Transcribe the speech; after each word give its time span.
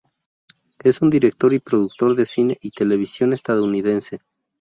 Es 0.83 1.03
un 1.03 1.11
director 1.11 1.53
y 1.53 1.59
productor 1.59 2.15
de 2.15 2.25
cine 2.25 2.57
y 2.63 2.71
televisión 2.71 3.33
estadounidense. 3.33 4.21